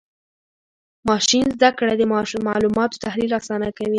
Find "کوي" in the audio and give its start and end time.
3.77-3.89